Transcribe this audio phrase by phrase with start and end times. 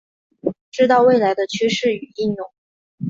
[0.71, 2.51] 知道未来的趋势与应用